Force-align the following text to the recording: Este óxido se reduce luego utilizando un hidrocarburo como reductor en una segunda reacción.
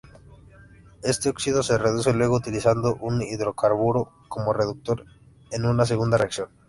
Este 1.03 1.29
óxido 1.29 1.61
se 1.61 1.77
reduce 1.77 2.11
luego 2.11 2.37
utilizando 2.37 2.95
un 3.01 3.21
hidrocarburo 3.21 4.11
como 4.29 4.51
reductor 4.51 5.05
en 5.51 5.63
una 5.65 5.85
segunda 5.85 6.17
reacción. 6.17 6.49